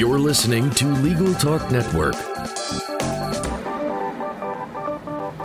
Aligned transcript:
You're 0.00 0.18
listening 0.18 0.70
to 0.76 0.86
Legal 0.86 1.34
Talk 1.34 1.70
Network. 1.70 2.14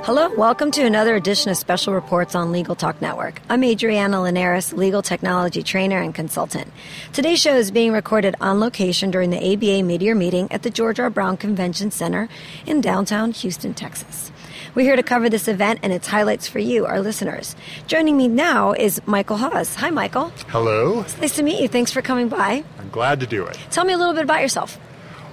Hello, 0.06 0.34
welcome 0.38 0.72
to 0.72 0.86
another 0.86 1.14
edition 1.16 1.52
of 1.52 1.58
Special 1.58 1.94
Reports 1.94 2.36
on 2.36 2.54
Legal 2.54 2.74
Talk 2.74 3.02
Network. 3.02 3.42
I'm 3.50 3.66
Adriana 3.66 4.22
Linares, 4.22 4.72
legal 4.72 5.02
technology 5.02 5.62
trainer 5.62 6.00
and 6.00 6.16
consultant. 6.16 6.72
Today's 7.12 7.42
show 7.42 7.58
is 7.58 7.70
being 7.70 7.92
recorded 7.92 8.36
on 8.40 8.62
location 8.62 9.12
during 9.12 9.30
the 9.30 9.40
ABA 9.40 9.84
Midyear 9.84 10.16
Meeting 10.16 10.50
at 10.54 10.64
the 10.64 10.70
George 10.70 11.02
R. 11.02 11.10
Brown 11.10 11.36
Convention 11.36 11.92
Center 11.92 12.30
in 12.66 12.80
downtown 12.80 13.34
Houston, 13.34 13.74
Texas. 13.74 14.32
We're 14.76 14.82
here 14.82 14.98
to 14.98 15.04
cover 15.04 15.30
this 15.30 15.48
event 15.48 15.80
and 15.84 15.94
its 15.94 16.06
highlights 16.06 16.50
for 16.50 16.60
you, 16.60 16.86
our 16.86 17.00
listeners. 17.00 17.56
Joining 17.88 18.18
me 18.18 18.28
now 18.28 18.74
is 18.74 19.00
Michael 19.06 19.38
Hawes. 19.38 19.74
Hi, 19.76 19.90
Michael. 19.90 20.34
Hello. 20.50 21.00
It's 21.00 21.18
nice 21.18 21.36
to 21.38 21.44
meet 21.44 21.62
you. 21.62 21.70
Thanks 21.70 21.92
for 21.94 22.02
coming 22.02 22.28
by. 22.28 22.66
I'm 22.78 22.90
glad 22.90 23.22
to 23.22 23.26
do 23.26 23.46
it. 23.46 23.58
Tell 23.72 23.86
me 23.86 23.94
a 23.94 23.98
little 23.98 24.14
bit 24.14 24.24
about 24.24 24.42
yourself. 24.42 24.78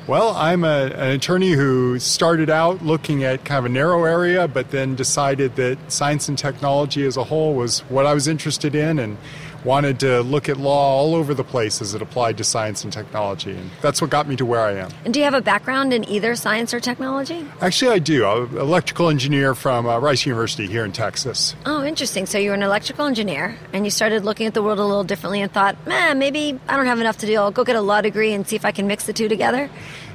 Well, 0.07 0.31
I'm 0.37 0.63
a, 0.63 0.93
an 0.95 1.11
attorney 1.11 1.51
who 1.51 1.99
started 1.99 2.51
out 2.51 2.85
looking 2.85 3.25
at 3.25 3.45
kind 3.45 3.59
of 3.59 3.65
a 3.65 3.69
narrow 3.69 4.05
area, 4.05 4.47
but 4.47 4.71
then 4.71 4.95
decided 4.95 5.57
that 5.57 5.91
science 5.91 6.29
and 6.29 6.39
technology 6.39 7.05
as 7.05 7.17
a 7.17 7.25
whole 7.25 7.55
was 7.55 7.81
what 7.89 8.07
I 8.07 8.15
was 8.15 8.29
interested 8.29 8.77
in 8.77 9.01
and 9.01 9.19
wanted 9.65 10.01
to 10.01 10.23
look 10.23 10.49
at 10.49 10.57
law 10.57 10.97
all 10.97 11.15
over 11.15 11.35
the 11.35 11.45
place 11.45 11.81
as 11.81 11.95
it 11.95 12.03
applied 12.03 12.37
to 12.39 12.45
science 12.45 12.85
and 12.85 12.93
technology. 12.93 13.53
And 13.53 13.71
that's 13.81 14.01
what 14.01 14.11
got 14.11 14.27
me 14.27 14.37
to 14.37 14.45
where 14.45 14.61
I 14.61 14.73
am. 14.73 14.91
And 15.05 15.15
do 15.15 15.21
you 15.21 15.25
have 15.25 15.35
a 15.35 15.41
background 15.41 15.93
in 15.93 16.09
either 16.09 16.35
science 16.35 16.75
or 16.75 16.81
technology? 16.81 17.47
Actually, 17.61 17.93
I 17.93 17.99
do. 17.99 18.27
I'm 18.27 18.55
an 18.57 18.59
electrical 18.61 19.09
engineer 19.09 19.55
from 19.55 19.87
uh, 19.87 19.99
Rice 19.99 20.27
University 20.27 20.67
here 20.67 20.85
in 20.85 20.93
Texas. 20.93 21.55
Oh, 21.67 21.85
interesting. 21.85 22.27
So 22.27 22.39
you're 22.39 22.55
an 22.55 22.63
electrical 22.63 23.07
engineer 23.07 23.57
and 23.73 23.85
you 23.85 23.91
started 23.91 24.25
looking 24.25 24.47
at 24.47 24.55
the 24.55 24.63
world 24.63 24.79
a 24.79 24.85
little 24.85 25.05
differently 25.05 25.41
and 25.41 25.53
thought, 25.53 25.77
man, 25.87 26.19
maybe 26.19 26.59
I 26.69 26.77
don't 26.77 26.87
have 26.87 27.01
enough 27.01 27.19
to 27.19 27.27
do. 27.27 27.37
I'll 27.37 27.51
go 27.51 27.65
get 27.65 27.77
a 27.77 27.81
law 27.81 28.01
degree 28.01 28.33
and 28.33 28.47
see 28.47 28.57
if 28.57 28.65
I 28.65 28.73
can 28.73 28.87
mix 28.87 29.07
the 29.07 29.13
two 29.13 29.29
together. 29.29 29.71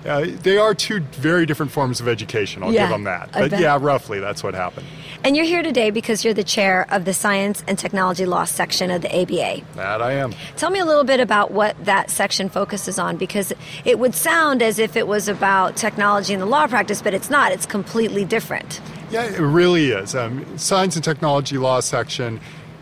Uh, 0.06 0.28
they 0.44 0.58
are 0.58 0.73
two 0.73 1.00
very 1.00 1.45
different 1.45 1.72
forms 1.72 2.00
of 2.00 2.08
education. 2.08 2.64
I'll 2.64 2.72
Yeah, 2.73 2.84
give 2.84 2.92
them 2.92 3.03
that. 3.06 3.31
But 3.31 3.52
yeah, 3.59 3.78
roughly, 3.80 4.20
that's 4.20 4.44
what 4.44 4.53
happened. 4.53 4.88
And 5.23 5.36
you're 5.36 5.45
here 5.45 5.64
today 5.64 5.90
because 5.90 6.23
you're 6.23 6.34
the 6.34 6.44
chair 6.44 6.86
of 6.90 7.06
the 7.06 7.14
Science 7.14 7.64
and 7.67 7.78
Technology 7.78 8.25
Law 8.25 8.45
section 8.45 8.92
of 8.92 9.02
the 9.02 9.22
ABA. 9.22 9.62
That 9.75 10.02
I 10.02 10.14
am. 10.14 10.34
Tell 10.56 10.70
me 10.70 10.80
a 10.80 10.86
little 10.86 11.03
bit 11.03 11.20
about 11.20 11.52
what 11.52 11.75
that 11.86 12.09
section 12.09 12.50
focuses 12.50 13.00
on 13.00 13.18
because 13.18 13.52
it 13.84 14.00
would 14.00 14.16
sound 14.16 14.62
as 14.62 14.80
if 14.80 14.95
it 14.95 15.08
was 15.08 15.28
about 15.28 15.75
technology 15.75 16.34
and 16.34 16.42
the 16.42 16.45
law 16.45 16.68
practice, 16.68 17.02
but 17.02 17.14
it's 17.14 17.30
not. 17.30 17.52
It's 17.52 17.66
completely 17.66 18.23
different. 18.23 18.80
Yeah, 19.09 19.23
it 19.25 19.40
really 19.40 19.92
is. 19.92 20.16
Um, 20.16 20.58
science 20.58 20.95
and 20.95 21.03
technology 21.03 21.58
law 21.58 21.80
section, 21.80 22.40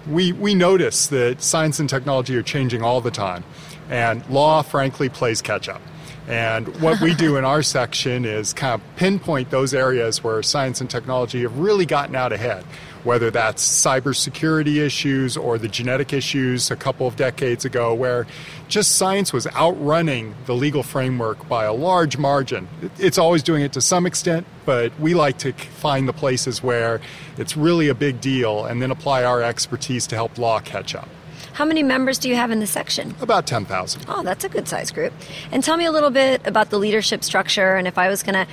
we, 0.08 0.32
we 0.34 0.54
notice 0.56 1.08
that 1.08 1.42
science 1.42 1.80
and 1.80 1.90
technology 1.90 2.36
are 2.36 2.44
changing 2.44 2.82
all 2.84 3.00
the 3.02 3.12
time, 3.12 3.44
and 3.90 4.28
law, 4.30 4.62
frankly, 4.62 5.08
plays 5.10 5.42
catch 5.42 5.70
up. 5.70 5.82
And 6.28 6.82
what 6.82 7.02
we 7.02 7.14
do 7.14 7.38
in 7.38 7.46
our 7.46 7.62
section 7.62 8.26
is 8.26 8.52
kind 8.54 8.82
of 8.82 8.96
pinpoint 8.96 9.52
those 9.52 9.74
areas 9.74 10.24
where 10.24 10.42
science 10.42 10.82
and 10.82 10.90
technology 10.90 11.44
have 11.44 11.60
really 11.60 11.86
gotten 11.86 12.16
out 12.16 12.34
ahead, 12.34 12.64
whether 13.04 13.30
that's 13.30 13.64
cybersecurity 13.64 14.78
issues 14.78 15.38
or 15.38 15.60
the 15.60 15.68
genetic 15.68 16.14
issues 16.14 16.72
a 16.72 16.76
couple 16.76 17.06
of 17.06 17.16
decades 17.16 17.64
ago, 17.64 17.94
where 17.94 18.26
just 18.68 18.96
science 18.96 19.32
was 19.32 19.46
outrunning 19.56 20.34
the 20.48 20.56
legal 20.56 20.82
framework 20.82 21.48
by 21.48 21.66
a 21.66 21.74
large 21.74 22.18
margin. 22.18 22.68
It's 22.98 23.20
always 23.20 23.44
doing 23.44 23.62
it 23.62 23.74
to 23.74 23.82
some 23.82 24.08
extent, 24.08 24.48
but 24.66 25.00
we 25.00 25.14
like 25.14 25.38
to 25.40 25.54
find 25.54 26.08
the 26.08 26.14
places 26.14 26.64
where 26.64 27.02
it's 27.38 27.56
really 27.56 27.88
a 27.88 27.96
big 27.96 28.20
deal 28.20 28.66
and 28.66 28.82
then 28.82 28.90
apply 28.90 29.24
our 29.24 29.44
expertise 29.44 30.08
to 30.08 30.16
help 30.16 30.40
law 30.40 30.60
catch 30.60 30.96
up. 30.96 31.08
How 31.56 31.64
many 31.64 31.84
members 31.84 32.20
do 32.20 32.28
you 32.28 32.36
have 32.36 32.52
in 32.52 32.60
the 32.60 32.68
section? 32.68 33.16
About 33.22 33.48
10,000. 33.48 34.08
Oh, 34.10 34.24
that's 34.24 34.44
a 34.44 34.50
good 34.50 34.68
size 34.68 34.92
group. 34.92 35.14
And 35.54 35.64
tell 35.64 35.78
me 35.78 35.86
a 35.86 35.92
little 35.92 36.10
bit 36.10 36.46
about 36.46 36.70
the 36.70 36.78
leadership 36.78 37.24
structure. 37.24 37.78
And 37.78 37.88
if 37.88 37.98
I 37.98 38.10
was 38.10 38.24
going 38.24 38.34
to, 38.34 38.46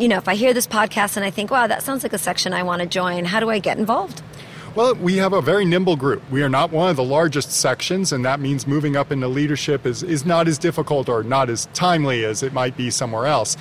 you 0.00 0.08
know, 0.08 0.16
if 0.16 0.26
I 0.26 0.34
hear 0.34 0.52
this 0.52 0.66
podcast 0.66 1.16
and 1.16 1.24
I 1.24 1.30
think, 1.30 1.52
wow, 1.52 1.68
that 1.68 1.84
sounds 1.84 2.02
like 2.02 2.12
a 2.12 2.18
section 2.18 2.52
I 2.52 2.64
want 2.64 2.82
to 2.82 2.88
join, 2.88 3.24
how 3.24 3.38
do 3.38 3.50
I 3.50 3.60
get 3.60 3.78
involved? 3.78 4.20
Well, 4.74 4.96
we 4.96 5.16
have 5.18 5.32
a 5.32 5.40
very 5.40 5.64
nimble 5.64 5.94
group. 5.94 6.28
We 6.28 6.42
are 6.42 6.48
not 6.48 6.72
one 6.72 6.90
of 6.90 6.96
the 6.96 7.04
largest 7.04 7.52
sections, 7.52 8.12
and 8.12 8.24
that 8.24 8.40
means 8.40 8.66
moving 8.66 8.96
up 8.96 9.12
into 9.12 9.28
leadership 9.28 9.86
is, 9.86 10.02
is 10.02 10.24
not 10.24 10.48
as 10.48 10.58
difficult 10.58 11.08
or 11.08 11.22
not 11.22 11.50
as 11.50 11.66
timely 11.72 12.24
as 12.24 12.42
it 12.42 12.52
might 12.52 12.76
be 12.76 12.90
somewhere 12.90 13.26
else. 13.26 13.56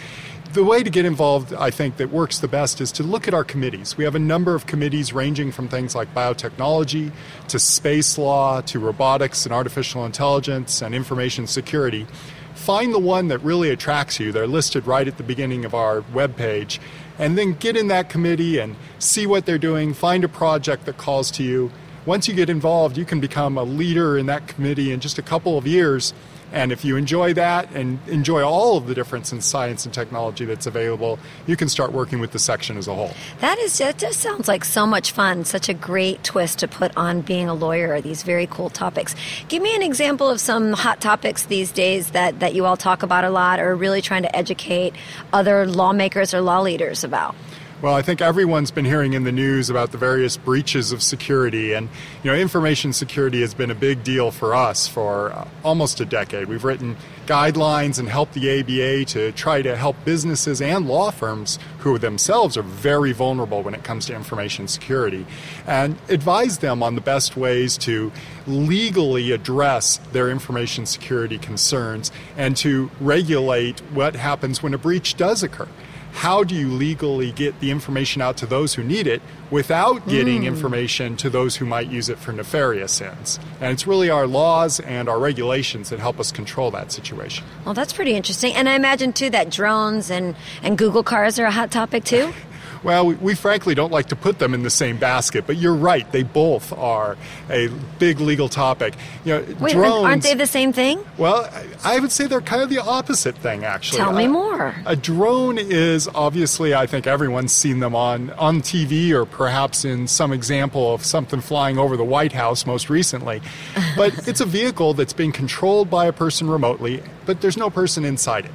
The 0.52 0.64
way 0.64 0.82
to 0.82 0.90
get 0.90 1.06
involved, 1.06 1.54
I 1.54 1.70
think, 1.70 1.98
that 1.98 2.10
works 2.10 2.40
the 2.40 2.48
best 2.48 2.82
is 2.82 2.92
to 2.94 3.04
look 3.04 3.28
at 3.28 3.36
our 3.36 3.44
committees. 3.44 3.96
We 3.96 4.04
have 4.04 4.16
a 4.16 4.20
number 4.20 4.56
of 4.56 4.66
committees 4.66 5.14
ranging 5.14 5.52
from 5.52 5.68
things 5.68 5.94
like 5.94 6.12
biotechnology 6.16 7.12
to 7.50 7.60
space 7.60 8.18
law 8.18 8.60
to 8.62 8.80
robotics 8.80 9.46
and 9.46 9.54
artificial 9.54 10.08
intelligence 10.08 10.82
and 10.82 10.96
information 10.96 11.46
security. 11.46 12.08
Find 12.56 12.92
the 12.92 13.00
one 13.00 13.28
that 13.28 13.38
really 13.44 13.70
attracts 13.70 14.20
you. 14.20 14.32
They're 14.32 14.48
listed 14.48 14.88
right 14.88 15.08
at 15.08 15.18
the 15.18 15.24
beginning 15.24 15.66
of 15.66 15.76
our 15.76 16.02
webpage. 16.02 16.80
And 17.20 17.38
then 17.38 17.54
get 17.54 17.78
in 17.78 17.88
that 17.90 18.10
committee 18.10 18.58
and 18.58 18.76
see 18.98 19.28
what 19.28 19.46
they're 19.46 19.60
doing. 19.60 19.94
Find 19.94 20.24
a 20.24 20.28
project 20.28 20.86
that 20.88 20.98
calls 20.98 21.30
to 21.32 21.44
you. 21.44 21.70
Once 22.08 22.28
you 22.28 22.34
get 22.34 22.50
involved, 22.50 22.98
you 22.98 23.06
can 23.06 23.20
become 23.20 23.56
a 23.56 23.64
leader 23.64 24.18
in 24.18 24.26
that 24.26 24.48
committee 24.48 24.92
in 24.92 25.00
just 25.00 25.20
a 25.20 25.22
couple 25.22 25.60
of 25.60 25.68
years. 25.68 26.12
And 26.52 26.72
if 26.72 26.84
you 26.84 26.98
enjoy 26.98 27.34
that 27.36 27.72
and 27.72 28.00
enjoy 28.08 28.44
all 28.44 28.78
of 28.78 28.88
the 28.88 28.96
difference 28.96 29.32
in 29.32 29.42
science 29.42 29.86
and 29.86 29.94
technology 29.94 30.46
that's 30.46 30.66
available, 30.66 31.20
you 31.46 31.56
can 31.56 31.70
start 31.70 31.92
working 31.92 32.20
with 32.20 32.32
the 32.32 32.40
section 32.40 32.78
as 32.78 32.88
a 32.88 32.96
whole. 32.96 33.12
That 33.40 33.60
is, 33.60 33.78
that 33.78 33.98
just 33.98 34.20
sounds 34.20 34.48
like 34.48 34.66
so 34.66 34.88
much 34.88 35.12
fun. 35.12 35.46
Such 35.46 35.70
a 35.70 35.74
great 35.74 36.24
twist 36.24 36.60
to 36.60 36.68
put 36.68 36.96
on 36.98 37.22
being 37.22 37.48
a 37.48 37.54
lawyer. 37.54 38.02
These 38.02 38.24
very 38.24 38.48
cool 38.48 38.70
topics. 38.70 39.16
Give 39.48 39.62
me 39.62 39.76
an 39.76 39.84
example 39.84 40.30
of 40.30 40.40
some 40.40 40.74
hot 40.74 41.02
topics 41.02 41.46
these 41.46 41.72
days 41.72 42.12
that 42.12 42.40
that 42.40 42.54
you 42.54 42.66
all 42.66 42.78
talk 42.78 43.04
about 43.04 43.24
a 43.24 43.30
lot, 43.30 43.60
or 43.60 43.76
really 43.76 44.02
trying 44.02 44.24
to 44.24 44.36
educate 44.36 44.94
other 45.34 45.68
lawmakers 45.68 46.34
or 46.34 46.42
law 46.42 46.62
leaders 46.62 47.04
about. 47.04 47.36
Well, 47.82 47.94
I 47.94 48.02
think 48.02 48.20
everyone's 48.20 48.72
been 48.72 48.84
hearing 48.84 49.14
in 49.14 49.24
the 49.24 49.32
news 49.32 49.70
about 49.70 49.94
the 49.94 49.98
various 49.98 50.36
breaches 50.36 50.92
of 50.92 51.02
security, 51.02 51.72
and 51.72 51.88
you 52.22 52.30
know, 52.30 52.36
information 52.36 52.92
security 52.92 53.40
has 53.40 53.54
been 53.54 53.72
a 53.72 53.76
big 53.76 54.04
deal 54.04 54.32
for 54.32 54.54
us 54.54 54.86
for 54.86 55.32
uh, 55.32 55.48
almost 55.64 56.02
a 56.02 56.06
decade. 56.06 56.50
We've 56.50 56.66
written 56.66 56.98
guidelines 57.26 57.98
and 57.98 58.10
helped 58.10 58.34
the 58.34 58.60
ABA 58.60 59.06
to 59.14 59.32
try 59.32 59.62
to 59.62 59.78
help 59.78 59.96
businesses 60.04 60.62
and 60.62 60.90
law 60.90 61.10
firms 61.10 61.58
who 61.78 61.98
themselves 61.98 62.58
are 62.58 62.64
very 62.64 63.14
vulnerable 63.14 63.64
when 63.64 63.74
it 63.74 63.86
comes 63.86 64.08
to 64.08 64.14
information 64.14 64.68
security, 64.68 65.26
and 65.66 65.98
advise 66.10 66.58
them 66.58 66.84
on 66.84 66.96
the 66.96 67.02
best 67.02 67.38
ways 67.38 67.78
to 67.78 68.12
legally 68.46 69.32
address 69.32 70.02
their 70.12 70.30
information 70.30 70.86
security 70.86 71.38
concerns 71.38 72.12
and 72.36 72.58
to 72.58 72.92
regulate 73.00 73.80
what 73.94 74.18
happens 74.18 74.62
when 74.62 74.74
a 74.74 74.78
breach 74.78 75.16
does 75.16 75.44
occur 75.44 75.70
how 76.14 76.44
do 76.44 76.56
you 76.56 76.70
legally 76.70 77.32
get 77.32 77.60
the 77.60 77.72
information 77.72 78.22
out 78.22 78.38
to 78.38 78.46
those 78.46 78.74
who 78.74 78.84
need 78.84 79.08
it 79.08 79.22
without 79.52 80.08
getting 80.08 80.42
hmm. 80.42 80.48
information 80.48 81.16
to 81.18 81.30
those 81.30 81.56
who 81.58 81.66
might 81.66 81.88
use 81.88 82.10
it 82.10 82.18
for 82.18 82.32
nefarious 82.32 83.02
ends? 83.02 83.40
And 83.62 83.72
it's 83.72 83.88
really 83.88 84.10
our 84.10 84.28
laws 84.28 84.80
and 84.80 85.08
our 85.08 85.20
regulations 85.20 85.90
that 85.90 86.00
help 86.00 86.20
us 86.20 86.32
control 86.32 86.72
that 86.72 86.92
situation. 86.92 87.46
Well, 87.66 87.74
that's 87.74 87.94
pretty 87.94 88.16
interesting. 88.16 88.54
And 88.54 88.68
I 88.68 88.76
imagine 88.76 89.14
too 89.14 89.30
that 89.30 89.50
drones 89.50 90.10
and 90.10 90.36
and 90.64 90.78
Google 90.78 91.04
cars 91.04 91.40
are 91.40 91.46
a 91.46 91.52
hot 91.52 91.72
topic 91.72 92.04
too. 92.04 92.34
Well, 92.84 93.08
we, 93.08 93.16
we 93.16 93.36
frankly 93.36 93.76
don't 93.76 93.92
like 93.92 94.08
to 94.10 94.16
put 94.16 94.40
them 94.40 94.54
in 94.54 94.64
the 94.64 94.70
same 94.70 94.98
basket, 94.98 95.46
but 95.48 95.58
you're 95.58 95.76
right; 95.76 96.10
they 96.12 96.24
both 96.24 96.72
are 96.74 97.18
a 97.50 97.68
big 98.00 98.20
legal 98.20 98.50
topic. 98.50 98.94
You 99.26 99.34
know, 99.40 99.56
Wait, 99.60 99.74
drones. 99.74 100.06
aren't 100.06 100.24
they 100.24 100.34
the 100.34 100.48
same 100.48 100.72
thing? 100.74 101.04
Well, 101.18 101.50
I 101.84 102.00
would 102.00 102.12
say 102.12 102.28
they're 102.28 102.42
kind 102.42 102.62
of 102.62 102.70
the 102.70 102.80
opposite 102.80 103.36
thing, 103.38 103.64
actually. 103.66 104.00
Tell 104.00 104.14
me 104.14 104.26
Uh, 104.26 104.30
more. 104.30 104.76
A 104.86 104.96
drone 104.96 105.58
is 105.58 106.08
obviously, 106.16 106.74
I 106.74 106.86
think 106.88 107.06
everyone's 107.08 107.52
seen 107.52 107.80
them 107.80 107.96
on, 107.96 108.30
on 108.32 108.62
TV 108.62 109.12
or 109.12 109.26
perhaps 109.26 109.84
in 109.86 110.08
some 110.08 110.32
example 110.32 110.94
of 110.94 111.04
something 111.06 111.42
flying 111.42 111.78
over 111.78 111.98
the 111.98 112.04
White 112.06 112.34
House 112.34 112.66
most 112.66 112.90
recently. 112.90 113.42
But 113.98 114.28
it's 114.28 114.40
a 114.42 114.46
vehicle 114.46 114.94
that's 114.94 115.14
being 115.14 115.32
controlled 115.32 115.90
by 115.90 116.06
a 116.06 116.14
person 116.14 116.50
remotely, 116.50 117.04
but 117.26 117.42
there's 117.42 117.58
no 117.58 117.70
person 117.70 118.06
inside 118.06 118.46
it. 118.46 118.52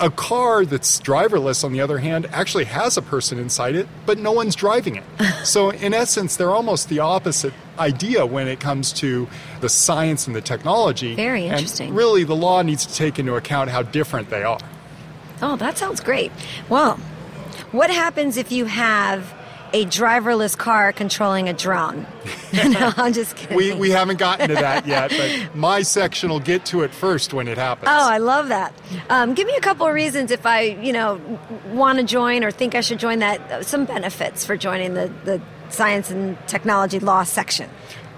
A 0.00 0.10
car 0.10 0.64
that's 0.64 0.98
driverless, 1.00 1.62
on 1.62 1.72
the 1.72 1.80
other 1.82 1.98
hand, 1.98 2.26
actually 2.32 2.64
has 2.64 2.96
a 2.96 3.02
person 3.02 3.38
inside 3.38 3.74
it, 3.76 3.86
but 4.06 4.18
no 4.18 4.32
one's 4.32 4.56
driving 4.56 4.96
it. 4.96 5.04
So, 5.44 5.70
in 5.70 5.94
essence, 5.94 6.36
they're 6.36 6.50
almost 6.50 6.90
the 6.90 6.98
opposite 6.98 7.54
idea 7.78 8.26
when 8.26 8.46
it 8.46 8.60
comes 8.60 8.92
to 8.94 9.26
the 9.62 9.70
science 9.70 10.26
and 10.26 10.36
the 10.36 10.42
technology. 10.42 11.14
Very 11.14 11.44
And 11.44 11.52
interesting. 11.54 11.94
really, 11.94 12.24
the 12.24 12.36
law 12.36 12.60
needs 12.60 12.84
to 12.84 12.94
take 12.94 13.18
into 13.18 13.34
account 13.36 13.70
how 13.70 13.80
different 13.82 14.28
they 14.28 14.42
are. 14.42 14.58
Oh, 15.40 15.56
that 15.56 15.78
sounds 15.78 16.00
great. 16.00 16.30
Well, 16.68 16.96
what 17.72 17.88
happens 17.90 18.36
if 18.36 18.52
you 18.52 18.66
have 18.66 19.32
a 19.72 19.84
driverless 19.86 20.56
car 20.56 20.92
controlling 20.92 21.48
a 21.48 21.52
drone? 21.52 22.06
no, 22.52 22.92
I'm 22.96 23.12
just 23.12 23.36
kidding. 23.36 23.56
We, 23.60 23.74
we 23.74 23.90
haven't 23.90 24.18
gotten 24.18 24.48
to 24.48 24.54
that 24.54 24.86
yet, 24.86 25.10
but 25.10 25.54
my 25.54 25.82
section 25.82 26.30
will 26.30 26.40
get 26.40 26.64
to 26.66 26.82
it 26.82 26.94
first 26.94 27.34
when 27.34 27.48
it 27.48 27.58
happens. 27.58 27.88
Oh, 27.90 28.08
I 28.08 28.18
love 28.18 28.48
that. 28.48 28.72
Um, 29.08 29.34
give 29.34 29.46
me 29.46 29.54
a 29.56 29.60
couple 29.60 29.86
of 29.86 29.92
reasons 29.94 30.30
if 30.30 30.46
I, 30.46 30.60
you 30.62 30.92
know, 30.92 31.20
want 31.66 31.98
to 31.98 32.04
join 32.04 32.44
or 32.44 32.50
think 32.50 32.74
I 32.74 32.80
should 32.80 32.98
join 32.98 33.18
that. 33.18 33.66
Some 33.66 33.84
benefits 33.84 34.44
for 34.46 34.56
joining 34.56 34.94
the, 34.94 35.12
the 35.24 35.42
science 35.68 36.10
and 36.10 36.38
technology 36.46 37.00
law 37.00 37.24
section. 37.24 37.68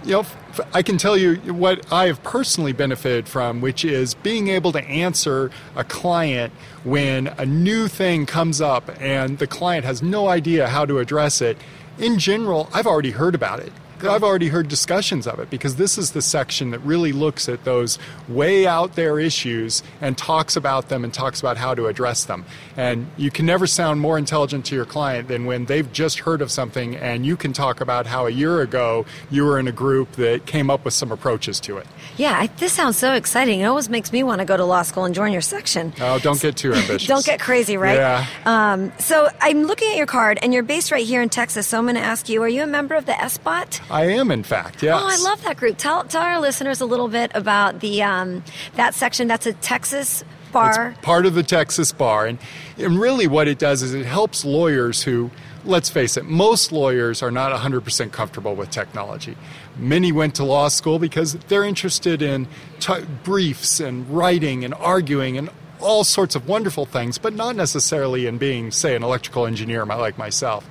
You 0.05 0.13
know, 0.13 0.27
I 0.73 0.83
can 0.83 0.99
tell 0.99 1.17
you 1.17 1.37
what 1.53 1.91
I 1.93 2.07
have 2.07 2.23
personally 2.23 2.73
benefited 2.73 3.29
from, 3.29 3.61
which 3.61 3.85
is 3.85 4.15
being 4.15 4.49
able 4.49 4.73
to 4.73 4.83
answer 4.85 5.51
a 5.77 5.85
client 5.85 6.53
when 6.85 7.29
a 7.29 7.47
new 7.47 7.89
thing 7.89 8.27
comes 8.27 8.61
up 8.61 8.91
and 9.01 9.39
the 9.39 9.47
client 9.47 9.85
has 9.85 10.03
no 10.03 10.29
idea 10.29 10.69
how 10.69 10.85
to 10.87 10.99
address 10.99 11.41
it. 11.41 11.57
In 11.99 12.19
general, 12.19 12.69
I've 12.73 12.87
already 12.87 13.13
heard 13.13 13.35
about 13.35 13.61
it. 13.61 13.73
I've 14.05 14.25
already 14.25 14.49
heard 14.49 14.69
discussions 14.69 15.27
of 15.27 15.39
it 15.39 15.51
because 15.51 15.77
this 15.77 15.99
is 15.99 16.13
the 16.13 16.23
section 16.23 16.71
that 16.71 16.81
really 16.81 17.13
looks 17.13 17.49
at 17.49 17.65
those 17.65 17.99
way 18.29 18.67
out 18.67 18.95
there 18.95 19.19
issues 19.19 19.83
and 20.01 20.17
talks 20.17 20.57
about 20.57 20.89
them 20.89 21.05
and 21.05 21.13
talks 21.13 21.41
about 21.41 21.57
how 21.57 21.75
to 21.75 21.87
address 21.87 22.25
them. 22.25 22.45
And 22.77 23.11
you 23.17 23.31
can 23.31 23.47
never 23.47 23.67
sound 23.67 24.01
more 24.01 24.19
intelligent 24.19 24.67
to 24.67 24.75
your 24.75 24.85
client 24.85 25.29
than 25.29 25.47
when 25.47 25.67
they've 25.67 25.91
just 25.93 26.21
heard 26.21 26.43
of 26.43 26.51
something 26.51 26.97
and 26.97 27.25
you 27.27 27.37
can 27.37 27.53
talk 27.53 27.81
about 27.81 28.07
how 28.07 28.27
a 28.27 28.31
year 28.31 28.61
ago 28.61 29.05
you 29.31 29.45
were 29.45 29.59
in 29.59 29.69
a 29.69 29.73
group 29.73 30.13
that 30.13 30.47
came 30.47 30.71
up 30.71 30.85
with 30.85 30.95
some 30.95 31.13
approaches 31.13 31.61
to 31.61 31.79
it. 31.79 31.87
Yeah, 32.17 32.39
I, 32.39 32.47
this 32.47 32.73
sounds 32.73 32.99
so 32.99 33.15
exciting. 33.15 33.61
It 33.61 33.65
always 33.65 33.89
makes 33.89 34.13
me 34.13 34.23
want 34.23 34.41
to 34.41 34.45
go 34.45 34.57
to 34.57 34.65
law 34.65 34.83
school 34.83 35.05
and 35.05 35.15
join 35.15 35.33
your 35.33 35.41
section. 35.41 35.93
Oh, 36.01 36.19
don't 36.19 36.41
get 36.41 36.57
too 36.57 36.75
ambitious. 36.75 37.07
don't 37.09 37.25
get 37.25 37.41
crazy, 37.41 37.77
right? 37.77 37.97
Yeah. 37.97 38.27
Um, 38.45 38.93
so 38.99 39.29
I'm 39.41 39.65
looking 39.65 39.91
at 39.91 39.97
your 39.97 40.07
card, 40.07 40.39
and 40.43 40.53
you're 40.53 40.63
based 40.63 40.93
right 40.93 41.07
here 41.07 41.23
in 41.23 41.29
Texas. 41.29 41.67
So 41.67 41.79
I'm 41.79 41.85
going 41.85 41.97
to 41.97 42.03
ask 42.03 42.29
you: 42.29 42.43
Are 42.43 42.49
you 42.49 42.63
a 42.63 42.67
member 42.67 42.95
of 42.95 43.07
the 43.07 43.13
SBOT? 43.13 43.81
I 43.93 44.07
am, 44.07 44.31
in 44.31 44.43
fact. 44.43 44.83
Yes. 44.83 45.01
Oh, 45.01 45.07
I 45.07 45.17
love 45.31 45.43
that 45.45 45.59
group. 45.59 45.77
Tell 45.77 46.05
tell 46.05 46.23
our 46.23 46.41
listeners 46.41 46.81
a 46.81 46.87
little 46.87 47.09
bit 47.09 47.31
about 47.35 47.81
the 47.81 48.03
um, 48.03 48.43
that 48.75 48.95
section. 48.95 49.29
That's 49.29 49.47
a 49.47 49.53
Texas 49.53 50.25
bar. 50.51 50.91
It's 50.91 51.05
part 51.05 51.27
of 51.27 51.35
the 51.35 51.43
Texas 51.43 51.93
bar, 51.93 52.27
and 52.27 52.39
and 52.79 52.99
really 52.99 53.27
what 53.27 53.49
it 53.49 53.59
does 53.59 53.83
is 53.83 53.95
it 53.95 54.07
helps 54.07 54.45
lawyers 54.45 55.03
who. 55.03 55.31
Let's 55.65 55.89
face 55.89 56.17
it, 56.17 56.25
most 56.25 56.73
lawyers 56.73 57.23
are 57.23 57.31
not 57.31 57.53
100% 57.57 58.11
comfortable 58.11 58.57
with 58.57 58.71
technology. 58.71 59.37
Many 59.77 60.11
went 60.11 60.35
to 60.35 60.45
law 60.45 60.67
school 60.67 60.99
because 60.99 61.35
they're 61.47 61.63
interested 61.63 62.21
in 62.21 62.49
t- 62.81 63.05
briefs 63.23 63.79
and 63.79 64.11
writing 64.11 64.65
and 64.65 64.75
arguing 64.75 65.39
and 65.39 65.51
all 65.83 66.05
sorts 66.05 66.35
of 66.35 66.49
wonderful 66.49 66.87
things, 66.87 67.19
but 67.19 67.35
not 67.35 67.57
necessarily 67.57 68.27
in 68.27 68.39
being, 68.39 68.71
say, 68.71 68.97
an 68.97 69.03
electrical 69.03 69.47
engineer 69.47 69.85
like 69.85 70.19
myself. 70.19 70.69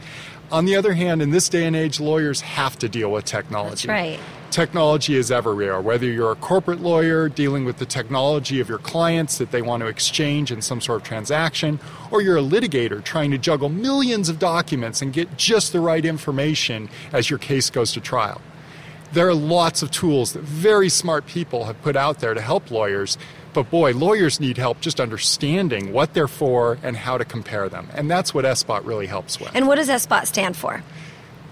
On 0.51 0.65
the 0.65 0.75
other 0.75 0.93
hand, 0.93 1.21
in 1.21 1.29
this 1.29 1.47
day 1.47 1.65
and 1.65 1.75
age, 1.75 1.99
lawyers 2.01 2.41
have 2.41 2.77
to 2.79 2.89
deal 2.89 3.09
with 3.09 3.23
technology. 3.23 3.87
That's 3.87 4.19
right. 4.19 4.19
Technology 4.49 5.15
is 5.15 5.31
everywhere, 5.31 5.79
whether 5.79 6.05
you're 6.05 6.33
a 6.33 6.35
corporate 6.35 6.81
lawyer 6.81 7.29
dealing 7.29 7.63
with 7.63 7.77
the 7.77 7.85
technology 7.85 8.59
of 8.59 8.67
your 8.67 8.79
clients 8.79 9.37
that 9.37 9.51
they 9.51 9.61
want 9.61 9.79
to 9.79 9.87
exchange 9.87 10.51
in 10.51 10.61
some 10.61 10.81
sort 10.81 11.01
of 11.01 11.07
transaction, 11.07 11.79
or 12.11 12.21
you're 12.21 12.37
a 12.37 12.41
litigator 12.41 13.01
trying 13.01 13.31
to 13.31 13.37
juggle 13.37 13.69
millions 13.69 14.27
of 14.27 14.39
documents 14.39 15.01
and 15.01 15.13
get 15.13 15.37
just 15.37 15.71
the 15.71 15.79
right 15.79 16.03
information 16.03 16.89
as 17.13 17.29
your 17.29 17.39
case 17.39 17.69
goes 17.69 17.93
to 17.93 18.01
trial. 18.01 18.41
There 19.13 19.29
are 19.29 19.33
lots 19.33 19.81
of 19.81 19.89
tools 19.91 20.33
that 20.33 20.43
very 20.43 20.89
smart 20.89 21.27
people 21.27 21.63
have 21.65 21.81
put 21.81 21.95
out 21.95 22.19
there 22.19 22.33
to 22.33 22.41
help 22.41 22.71
lawyers 22.71 23.17
but 23.53 23.69
boy, 23.69 23.93
lawyers 23.93 24.39
need 24.39 24.57
help 24.57 24.81
just 24.81 24.99
understanding 24.99 25.93
what 25.93 26.13
they're 26.13 26.27
for 26.27 26.77
and 26.83 26.95
how 26.95 27.17
to 27.17 27.25
compare 27.25 27.69
them. 27.69 27.87
And 27.93 28.09
that's 28.09 28.33
what 28.33 28.45
SBOT 28.45 28.85
really 28.85 29.07
helps 29.07 29.39
with. 29.39 29.51
And 29.53 29.67
what 29.67 29.75
does 29.75 29.89
SBOT 29.89 30.25
stand 30.25 30.55
for? 30.55 30.83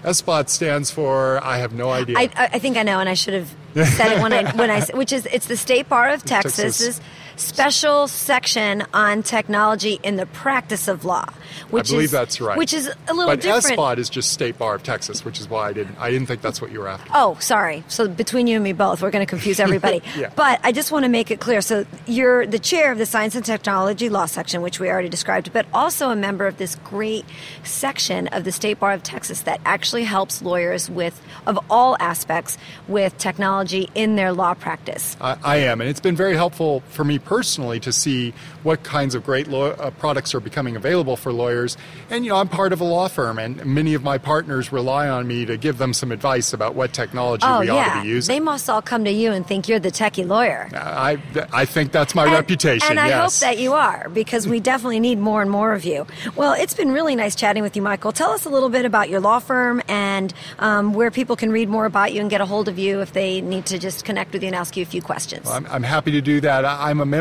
SBOT 0.02 0.48
stands 0.48 0.90
for 0.90 1.42
I 1.44 1.58
have 1.58 1.72
no 1.72 1.90
idea. 1.90 2.18
I, 2.18 2.30
I 2.36 2.58
think 2.58 2.76
I 2.76 2.82
know, 2.82 3.00
and 3.00 3.08
I 3.08 3.14
should 3.14 3.34
have 3.34 3.54
said 3.88 4.12
it 4.12 4.22
when 4.22 4.32
I 4.32 4.50
when 4.56 4.70
I 4.70 4.80
which 4.94 5.12
is 5.12 5.26
it's 5.26 5.46
the 5.46 5.56
State 5.56 5.88
Bar 5.88 6.10
of 6.10 6.24
Texas's 6.24 6.78
Texas. 6.78 7.00
Special 7.40 8.06
section 8.08 8.84
on 8.92 9.22
technology 9.22 9.98
in 10.02 10.16
the 10.16 10.26
practice 10.26 10.88
of 10.88 11.04
law. 11.04 11.26
Which 11.70 11.90
I 11.90 11.94
believe 11.94 12.04
is, 12.06 12.10
that's 12.10 12.40
right. 12.40 12.56
Which 12.56 12.72
is 12.72 12.88
a 13.08 13.14
little 13.14 13.26
but 13.26 13.40
different. 13.40 13.78
SBOT 13.78 13.98
is 13.98 14.08
just 14.08 14.32
State 14.32 14.58
Bar 14.58 14.74
of 14.76 14.82
Texas, 14.82 15.24
which 15.24 15.40
is 15.40 15.48
why 15.48 15.68
I 15.68 15.72
didn't 15.72 15.96
I 15.98 16.10
didn't 16.10 16.26
think 16.26 16.42
that's 16.42 16.60
what 16.60 16.70
you 16.70 16.80
were 16.80 16.88
after. 16.88 17.10
Oh, 17.14 17.36
sorry. 17.40 17.84
So 17.88 18.08
between 18.08 18.46
you 18.46 18.56
and 18.56 18.64
me 18.64 18.72
both, 18.72 19.02
we're 19.02 19.10
going 19.10 19.24
to 19.24 19.30
confuse 19.30 19.58
everybody. 19.58 20.02
Yeah. 20.16 20.32
But 20.34 20.60
I 20.64 20.72
just 20.72 20.90
want 20.92 21.04
to 21.04 21.08
make 21.08 21.30
it 21.30 21.40
clear. 21.40 21.60
So 21.60 21.86
you're 22.06 22.44
the 22.44 22.58
chair 22.58 22.90
of 22.90 22.98
the 22.98 23.06
Science 23.06 23.36
and 23.36 23.44
Technology 23.44 24.08
Law 24.08 24.26
section, 24.26 24.60
which 24.60 24.80
we 24.80 24.90
already 24.90 25.08
described, 25.08 25.52
but 25.52 25.66
also 25.72 26.10
a 26.10 26.16
member 26.16 26.46
of 26.46 26.58
this 26.58 26.74
great 26.84 27.24
section 27.62 28.26
of 28.28 28.44
the 28.44 28.52
State 28.52 28.80
Bar 28.80 28.92
of 28.92 29.02
Texas 29.02 29.42
that 29.42 29.60
actually 29.64 30.04
helps 30.04 30.42
lawyers 30.42 30.90
with 30.90 31.22
of 31.46 31.58
all 31.70 31.96
aspects 32.00 32.58
with 32.88 33.16
technology 33.18 33.88
in 33.94 34.16
their 34.16 34.32
law 34.32 34.52
practice. 34.52 35.16
I, 35.20 35.38
I 35.42 35.56
am, 35.58 35.80
and 35.80 35.88
it's 35.88 36.00
been 36.00 36.16
very 36.16 36.34
helpful 36.34 36.80
for 36.88 37.04
me 37.04 37.18
personally 37.34 37.78
to 37.78 37.92
see 37.92 38.34
what 38.64 38.82
kinds 38.82 39.14
of 39.14 39.24
great 39.24 39.46
law, 39.46 39.68
uh, 39.68 39.88
products 39.92 40.34
are 40.34 40.40
becoming 40.40 40.74
available 40.74 41.14
for 41.16 41.32
lawyers. 41.32 41.76
And 42.10 42.24
you 42.24 42.30
know, 42.32 42.36
I'm 42.38 42.48
part 42.48 42.72
of 42.72 42.80
a 42.80 42.84
law 42.84 43.06
firm, 43.06 43.38
and 43.38 43.64
many 43.64 43.94
of 43.94 44.02
my 44.02 44.18
partners 44.18 44.72
rely 44.72 45.08
on 45.08 45.28
me 45.28 45.46
to 45.46 45.56
give 45.56 45.78
them 45.78 45.94
some 45.94 46.10
advice 46.10 46.52
about 46.52 46.74
what 46.74 46.92
technology 46.92 47.46
oh 47.46 47.60
we 47.60 47.66
yeah, 47.68 47.74
ought 47.74 47.94
to 47.98 48.02
be 48.02 48.08
using. 48.08 48.34
they 48.34 48.40
must 48.40 48.68
all 48.68 48.82
come 48.82 49.04
to 49.04 49.12
you 49.12 49.30
and 49.30 49.46
think 49.46 49.68
you're 49.68 49.78
the 49.78 49.92
techie 49.92 50.26
lawyer. 50.26 50.68
I, 50.74 51.22
I 51.52 51.66
think 51.66 51.92
that's 51.92 52.16
my 52.16 52.24
And- 52.24 52.32
reputation. 52.32 52.90
And 52.90 52.98
I 52.98 53.10
hope 53.12 53.32
that 53.34 53.58
you 53.58 53.74
are, 53.74 54.08
because 54.08 54.48
we 54.48 54.58
definitely 54.58 54.98
need 54.98 55.20
more 55.20 55.40
and 55.40 55.50
more 55.52 55.72
of 55.72 55.84
you. 55.84 56.08
Well, 56.34 56.54
it's 56.54 56.74
been 56.74 56.90
really 56.90 57.14
nice 57.14 57.36
chatting 57.36 57.62
with 57.62 57.76
you, 57.76 57.82
Michael. 57.82 58.10
Tell 58.10 58.32
us 58.32 58.44
a 58.44 58.48
little 58.50 58.70
bit 58.70 58.84
about 58.84 59.08
your 59.08 59.20
law 59.20 59.38
firm 59.38 59.80
and 59.86 60.34
um, 60.58 60.94
where 60.94 61.12
people 61.12 61.36
can 61.36 61.52
read 61.52 61.68
more 61.68 61.86
about 61.86 62.12
you 62.12 62.20
and 62.22 62.28
get 62.28 62.40
a 62.40 62.46
hold 62.46 62.66
of 62.66 62.76
you 62.76 63.02
if 63.02 63.12
they 63.12 63.40
need 63.40 63.66
to 63.66 63.78
just 63.78 64.04
connect 64.04 64.32
with 64.32 64.42
you 64.42 64.48
and 64.48 64.56
ask 64.56 64.76
you 64.76 64.82
a 64.82 64.86
few 64.86 65.00
questions. 65.00 65.48
I'm, 65.48 65.64
I'm 65.66 65.84
happy 65.84 66.10
to 66.10 66.20
do 66.20 66.40
that. 66.40 66.64
I- 66.64 66.90
I'm 66.90 67.00
a 67.00 67.06
member 67.06 67.19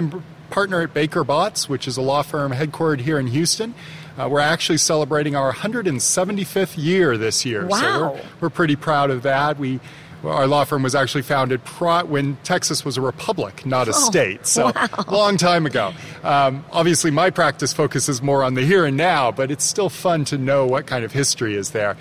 partner 0.50 0.82
at 0.82 0.94
Baker 0.94 1.24
Botts, 1.24 1.70
which 1.70 1.88
is 1.88 1.98
a 1.98 2.02
law 2.02 2.22
firm 2.22 2.52
headquartered 2.54 3.02
here 3.02 3.20
in 3.20 3.28
Houston. 3.28 3.74
Uh, 4.18 4.28
we're 4.30 4.40
actually 4.40 4.78
celebrating 4.78 5.36
our 5.36 5.54
175th 5.54 6.74
year 6.78 7.18
this 7.18 7.46
year, 7.46 7.62
so 7.62 7.68
Wow. 7.70 8.14
we're, 8.14 8.22
we're 8.42 8.50
pretty 8.50 8.76
proud 8.76 9.10
of 9.12 9.24
that. 9.24 9.58
We 9.58 9.80
our 10.22 10.48
law 10.48 10.66
firm 10.66 10.84
was 10.84 10.96
actually 10.96 11.22
founded 11.22 11.64
pro- 11.64 12.04
when 12.04 12.36
Texas 12.44 12.84
was 12.84 12.98
a 12.98 13.02
republic, 13.02 13.66
not 13.66 13.88
a 13.88 13.94
state, 13.94 14.46
so 14.46 14.70
long 15.08 15.38
time 15.38 15.66
ago. 15.66 15.94
Um, 16.24 16.66
obviously, 16.74 17.10
my 17.10 17.30
practice 17.30 17.72
focuses 17.72 18.22
more 18.22 18.44
on 18.44 18.54
the 18.56 18.66
here 18.66 18.84
and 18.84 18.98
now, 18.98 19.32
but 19.32 19.50
it's 19.50 19.64
still 19.64 19.88
fun 19.88 20.26
to 20.26 20.38
know 20.38 20.66
what 20.68 20.88
kind 20.88 21.06
of 21.06 21.14
history 21.14 21.56
is 21.56 21.72
there 21.72 21.96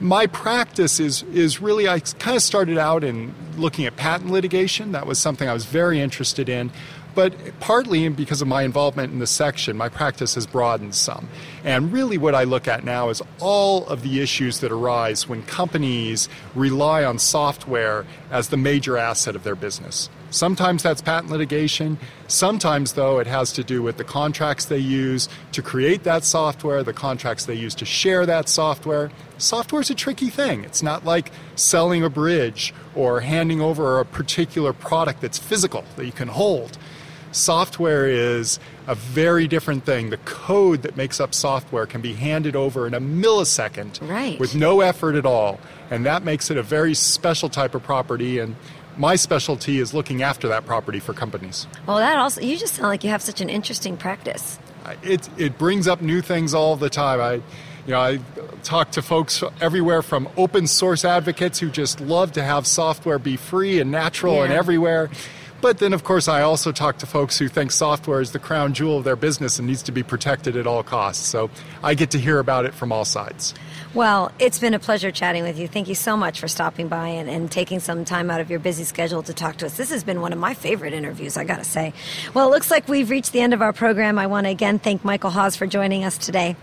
my 0.00 0.26
practice 0.26 0.98
is 0.98 1.22
is 1.32 1.60
really 1.62 1.88
I 1.88 2.00
kind 2.00 2.36
of 2.36 2.42
started 2.42 2.76
out 2.76 3.04
in 3.04 3.32
looking 3.56 3.86
at 3.86 3.94
patent 3.96 4.30
litigation. 4.32 4.90
That 4.92 5.06
was 5.06 5.18
something 5.20 5.48
I 5.48 5.52
was 5.54 5.64
very 5.64 6.00
interested 6.00 6.48
in. 6.48 6.72
But 7.14 7.34
partly 7.60 8.08
because 8.08 8.40
of 8.40 8.48
my 8.48 8.62
involvement 8.62 9.12
in 9.12 9.18
the 9.18 9.26
section, 9.26 9.76
my 9.76 9.88
practice 9.88 10.34
has 10.34 10.46
broadened 10.46 10.94
some. 10.94 11.28
And 11.64 11.92
really, 11.92 12.18
what 12.18 12.34
I 12.34 12.44
look 12.44 12.66
at 12.66 12.84
now 12.84 13.10
is 13.10 13.22
all 13.40 13.86
of 13.86 14.02
the 14.02 14.20
issues 14.20 14.60
that 14.60 14.72
arise 14.72 15.28
when 15.28 15.42
companies 15.42 16.28
rely 16.54 17.04
on 17.04 17.18
software 17.18 18.06
as 18.30 18.48
the 18.48 18.56
major 18.56 18.96
asset 18.96 19.36
of 19.36 19.44
their 19.44 19.56
business. 19.56 20.08
Sometimes 20.30 20.82
that's 20.82 21.02
patent 21.02 21.30
litigation. 21.30 21.98
Sometimes, 22.26 22.94
though, 22.94 23.18
it 23.18 23.26
has 23.26 23.52
to 23.52 23.62
do 23.62 23.82
with 23.82 23.98
the 23.98 24.04
contracts 24.04 24.64
they 24.64 24.78
use 24.78 25.28
to 25.52 25.60
create 25.60 26.04
that 26.04 26.24
software, 26.24 26.82
the 26.82 26.94
contracts 26.94 27.44
they 27.44 27.54
use 27.54 27.74
to 27.74 27.84
share 27.84 28.24
that 28.24 28.48
software. 28.48 29.10
Software 29.36 29.82
is 29.82 29.90
a 29.90 29.94
tricky 29.94 30.30
thing. 30.30 30.64
It's 30.64 30.82
not 30.82 31.04
like 31.04 31.30
selling 31.54 32.02
a 32.02 32.08
bridge 32.08 32.72
or 32.94 33.20
handing 33.20 33.60
over 33.60 34.00
a 34.00 34.06
particular 34.06 34.72
product 34.72 35.20
that's 35.20 35.38
physical 35.38 35.84
that 35.96 36.06
you 36.06 36.12
can 36.12 36.28
hold. 36.28 36.78
Software 37.32 38.06
is 38.06 38.58
a 38.86 38.94
very 38.94 39.48
different 39.48 39.84
thing. 39.84 40.10
The 40.10 40.18
code 40.18 40.82
that 40.82 40.96
makes 40.96 41.18
up 41.20 41.34
software 41.34 41.86
can 41.86 42.00
be 42.00 42.12
handed 42.12 42.54
over 42.54 42.86
in 42.86 42.94
a 42.94 43.00
millisecond 43.00 44.06
Right. 44.08 44.38
with 44.38 44.54
no 44.54 44.80
effort 44.80 45.14
at 45.16 45.26
all. 45.26 45.58
And 45.90 46.04
that 46.06 46.24
makes 46.24 46.50
it 46.50 46.56
a 46.56 46.62
very 46.62 46.94
special 46.94 47.48
type 47.48 47.74
of 47.74 47.82
property. 47.82 48.38
And 48.38 48.54
my 48.96 49.16
specialty 49.16 49.78
is 49.78 49.94
looking 49.94 50.22
after 50.22 50.46
that 50.48 50.66
property 50.66 51.00
for 51.00 51.14
companies. 51.14 51.66
well, 51.86 51.96
that 51.96 52.18
also, 52.18 52.40
you 52.42 52.56
just 52.58 52.74
sound 52.74 52.88
like 52.88 53.02
you 53.02 53.10
have 53.10 53.22
such 53.22 53.40
an 53.40 53.48
interesting 53.48 53.96
practice. 53.96 54.58
It, 55.02 55.28
it 55.38 55.58
brings 55.58 55.88
up 55.88 56.02
new 56.02 56.20
things 56.20 56.52
all 56.54 56.76
the 56.76 56.90
time. 56.90 57.20
I, 57.20 57.34
you 57.86 57.92
know, 57.92 58.00
I 58.00 58.18
talk 58.62 58.90
to 58.92 59.02
folks 59.02 59.42
everywhere 59.60 60.02
from 60.02 60.28
open 60.36 60.66
source 60.66 61.04
advocates 61.04 61.60
who 61.60 61.70
just 61.70 62.00
love 62.00 62.32
to 62.32 62.42
have 62.42 62.66
software 62.66 63.18
be 63.18 63.36
free 63.36 63.80
and 63.80 63.90
natural 63.90 64.42
and 64.42 64.52
everywhere. 64.52 65.08
But 65.62 65.78
then, 65.78 65.92
of 65.92 66.02
course, 66.02 66.26
I 66.26 66.42
also 66.42 66.72
talk 66.72 66.98
to 66.98 67.06
folks 67.06 67.38
who 67.38 67.46
think 67.46 67.70
software 67.70 68.20
is 68.20 68.32
the 68.32 68.40
crown 68.40 68.74
jewel 68.74 68.98
of 68.98 69.04
their 69.04 69.14
business 69.14 69.60
and 69.60 69.68
needs 69.68 69.84
to 69.84 69.92
be 69.92 70.02
protected 70.02 70.56
at 70.56 70.66
all 70.66 70.82
costs. 70.82 71.24
So 71.24 71.50
I 71.84 71.94
get 71.94 72.10
to 72.10 72.18
hear 72.18 72.40
about 72.40 72.66
it 72.66 72.74
from 72.74 72.90
all 72.90 73.04
sides. 73.04 73.54
Well, 73.94 74.32
it's 74.40 74.58
been 74.58 74.74
a 74.74 74.80
pleasure 74.80 75.12
chatting 75.12 75.44
with 75.44 75.58
you. 75.58 75.68
Thank 75.68 75.86
you 75.86 75.94
so 75.94 76.16
much 76.16 76.40
for 76.40 76.48
stopping 76.48 76.88
by 76.88 77.08
and, 77.08 77.30
and 77.30 77.48
taking 77.48 77.78
some 77.78 78.04
time 78.04 78.28
out 78.28 78.40
of 78.40 78.50
your 78.50 78.58
busy 78.58 78.82
schedule 78.82 79.22
to 79.22 79.32
talk 79.32 79.58
to 79.58 79.66
us. 79.66 79.76
This 79.76 79.90
has 79.90 80.02
been 80.02 80.20
one 80.20 80.32
of 80.32 80.38
my 80.38 80.52
favorite 80.52 80.94
interviews, 80.94 81.36
I 81.36 81.44
got 81.44 81.58
to 81.58 81.64
say. 81.64 81.92
Well, 82.34 82.48
it 82.48 82.50
looks 82.50 82.70
like 82.70 82.88
we've 82.88 83.08
reached 83.08 83.32
the 83.32 83.40
end 83.40 83.54
of 83.54 83.62
our 83.62 83.72
program. 83.72 84.18
I 84.18 84.26
want 84.26 84.46
to 84.46 84.50
again 84.50 84.80
thank 84.80 85.04
Michael 85.04 85.30
Hawes 85.30 85.54
for 85.54 85.68
joining 85.68 86.04
us 86.04 86.18
today. 86.18 86.56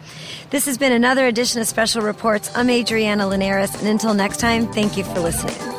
This 0.50 0.66
has 0.66 0.78
been 0.78 0.92
another 0.92 1.26
edition 1.26 1.62
of 1.62 1.68
Special 1.68 2.02
Reports. 2.02 2.52
I'm 2.54 2.70
Adriana 2.70 3.28
Linares, 3.28 3.74
and 3.76 3.88
until 3.88 4.14
next 4.14 4.42
time, 4.42 4.68
thank 4.74 4.98
you 4.98 5.06
for 5.06 5.22
listening. 5.22 5.79